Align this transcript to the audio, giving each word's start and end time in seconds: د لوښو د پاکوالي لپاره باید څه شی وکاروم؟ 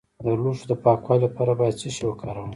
د 0.23 0.25
لوښو 0.41 0.65
د 0.71 0.73
پاکوالي 0.83 1.21
لپاره 1.25 1.51
باید 1.59 1.79
څه 1.81 1.87
شی 1.95 2.03
وکاروم؟ 2.07 2.49